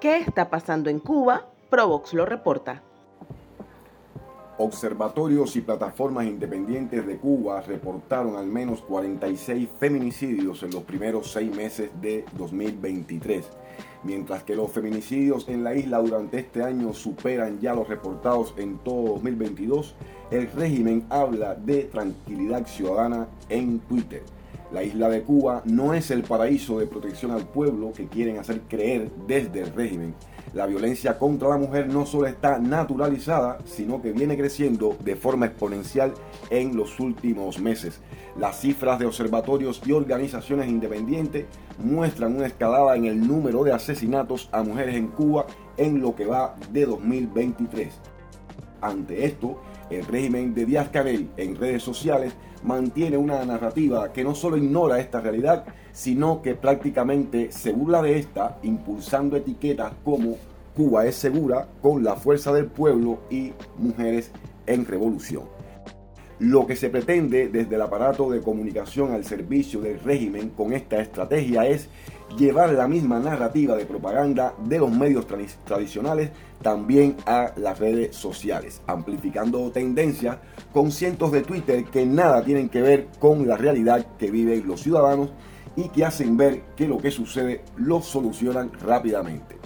[0.00, 1.50] ¿Qué está pasando en Cuba?
[1.68, 2.82] Provox lo reporta.
[4.56, 11.54] Observatorios y plataformas independientes de Cuba reportaron al menos 46 feminicidios en los primeros seis
[11.54, 13.46] meses de 2023,
[14.02, 18.78] mientras que los feminicidios en la isla durante este año superan ya los reportados en
[18.78, 19.94] todo 2022,
[20.30, 24.22] el régimen habla de tranquilidad ciudadana en Twitter.
[24.72, 28.60] La isla de Cuba no es el paraíso de protección al pueblo que quieren hacer
[28.68, 30.14] creer desde el régimen.
[30.54, 35.46] La violencia contra la mujer no solo está naturalizada, sino que viene creciendo de forma
[35.46, 36.14] exponencial
[36.50, 38.00] en los últimos meses.
[38.38, 41.46] Las cifras de observatorios y organizaciones independientes
[41.78, 46.26] muestran una escalada en el número de asesinatos a mujeres en Cuba en lo que
[46.26, 47.92] va de 2023.
[48.80, 54.34] Ante esto, el régimen de Díaz Canel en redes sociales mantiene una narrativa que no
[54.34, 60.36] solo ignora esta realidad, sino que prácticamente se burla de esta, impulsando etiquetas como
[60.76, 64.30] Cuba es segura con la fuerza del pueblo y mujeres
[64.66, 65.44] en revolución.
[66.38, 71.00] Lo que se pretende desde el aparato de comunicación al servicio del régimen con esta
[71.00, 71.88] estrategia es
[72.36, 75.26] llevar la misma narrativa de propaganda de los medios
[75.64, 76.30] tradicionales
[76.62, 80.38] también a las redes sociales, amplificando tendencias
[80.72, 84.82] con cientos de Twitter que nada tienen que ver con la realidad que viven los
[84.82, 85.30] ciudadanos
[85.76, 89.56] y que hacen ver que lo que sucede lo solucionan rápidamente.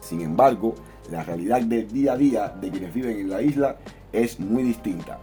[0.00, 0.74] Sin embargo,
[1.10, 3.76] la realidad del día a día de quienes viven en la isla
[4.12, 5.18] es muy distinta.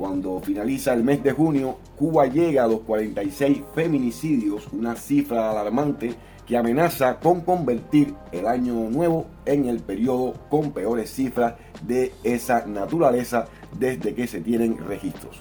[0.00, 6.14] Cuando finaliza el mes de junio, Cuba llega a los 46 feminicidios, una cifra alarmante
[6.46, 12.64] que amenaza con convertir el año nuevo en el periodo con peores cifras de esa
[12.64, 15.36] naturaleza desde que se tienen registros.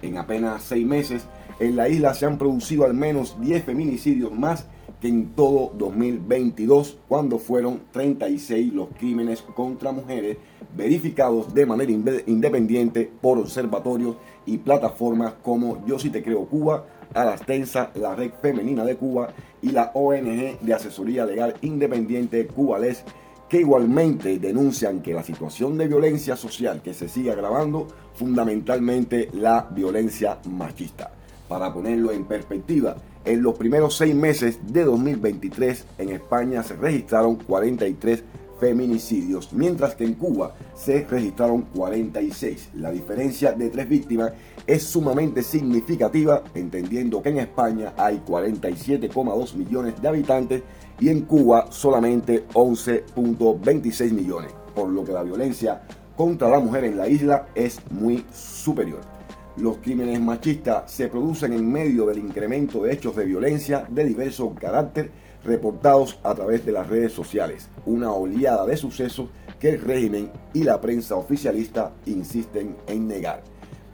[0.00, 1.26] En apenas seis meses,
[1.60, 4.68] en la isla se han producido al menos 10 feminicidios más
[5.00, 10.38] que en todo 2022, cuando fueron 36 los crímenes contra mujeres
[10.76, 11.92] verificados de manera
[12.26, 18.84] independiente por observatorios y plataformas como Yo Si Te Creo Cuba, Alastensa, la Red Femenina
[18.84, 19.28] de Cuba
[19.62, 23.04] y la ONG de Asesoría Legal Independiente Cubales,
[23.48, 29.66] que igualmente denuncian que la situación de violencia social que se sigue agravando, fundamentalmente la
[29.70, 31.12] violencia machista.
[31.48, 32.96] Para ponerlo en perspectiva,
[33.28, 38.24] en los primeros seis meses de 2023 en España se registraron 43
[38.58, 42.70] feminicidios, mientras que en Cuba se registraron 46.
[42.74, 44.32] La diferencia de tres víctimas
[44.66, 50.62] es sumamente significativa, entendiendo que en España hay 47,2 millones de habitantes
[50.98, 55.82] y en Cuba solamente 11.26 millones, por lo que la violencia
[56.16, 59.17] contra la mujer en la isla es muy superior.
[59.60, 64.54] Los crímenes machistas se producen en medio del incremento de hechos de violencia de diverso
[64.54, 65.10] carácter
[65.42, 70.62] reportados a través de las redes sociales, una oleada de sucesos que el régimen y
[70.62, 73.42] la prensa oficialista insisten en negar.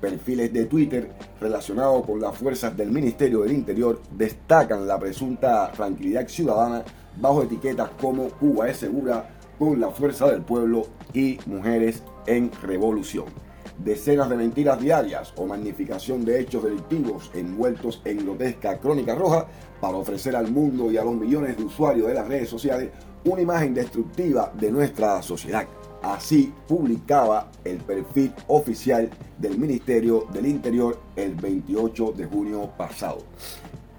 [0.02, 1.10] Perfiles de Twitter
[1.40, 6.84] relacionados con las fuerzas del Ministerio del Interior destacan la presunta tranquilidad ciudadana
[7.18, 13.44] bajo etiquetas como Cuba es segura con la fuerza del pueblo y mujeres en revolución
[13.78, 19.46] decenas de mentiras diarias o magnificación de hechos delictivos envueltos en grotesca crónica roja
[19.80, 22.90] para ofrecer al mundo y a los millones de usuarios de las redes sociales
[23.24, 25.66] una imagen destructiva de nuestra sociedad.
[26.02, 29.08] Así publicaba el perfil oficial
[29.38, 33.18] del Ministerio del Interior el 28 de junio pasado.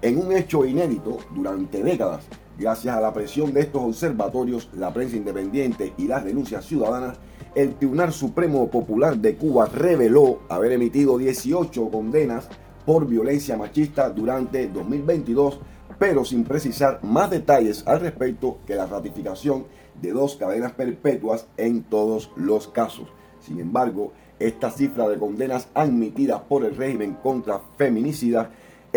[0.06, 5.16] En un hecho inédito, durante décadas, gracias a la presión de estos observatorios, la prensa
[5.16, 7.18] independiente y las denuncias ciudadanas,
[7.56, 12.48] el Tribunal Supremo Popular de Cuba reveló haber emitido 18 condenas
[12.84, 15.58] por violencia machista durante 2022,
[15.98, 19.64] pero sin precisar más detalles al respecto que la ratificación
[20.00, 23.08] de dos cadenas perpetuas en todos los casos.
[23.40, 28.50] Sin embargo, esta cifra de condenas admitidas por el régimen contra feminicidas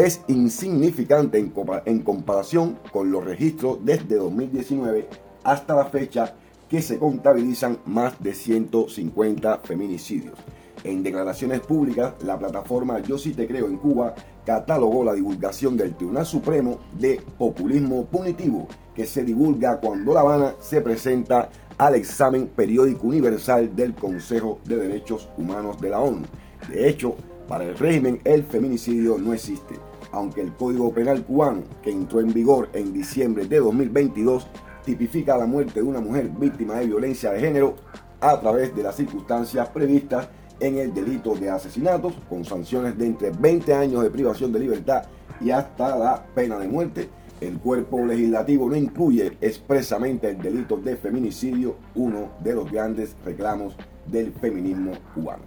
[0.05, 5.09] es insignificante en, comparación con los registros desde 2019
[5.43, 6.35] hasta la fecha
[6.69, 10.37] que se contabilizan más de 150 feminicidios.
[10.85, 14.15] En declaraciones públicas, la plataforma Yo sí te creo en Cuba
[14.45, 20.55] catalogó la divulgación del Tribunal Supremo de populismo punitivo que se divulga cuando La Habana
[20.59, 26.25] se presenta al examen periódico universal del Consejo de Derechos Humanos de la ONU.
[26.69, 27.15] De hecho,
[27.49, 29.75] para el régimen el feminicidio no existe,
[30.11, 34.47] aunque el Código Penal cubano, que entró en vigor en diciembre de 2022,
[34.85, 37.75] tipifica la muerte de una mujer víctima de violencia de género
[38.21, 40.29] a través de las circunstancias previstas
[40.59, 45.03] en el delito de asesinatos, con sanciones de entre 20 años de privación de libertad
[45.39, 47.09] y hasta la pena de muerte.
[47.39, 53.75] El cuerpo legislativo no incluye expresamente el delito de feminicidio, uno de los grandes reclamos
[54.05, 55.43] del feminismo cubano.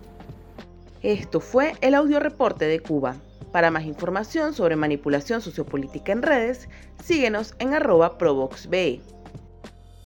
[1.03, 3.17] Esto fue el audio reporte de Cuba.
[3.53, 6.69] Para más información sobre manipulación sociopolítica en redes,
[7.05, 9.01] síguenos en arroba provoxbe.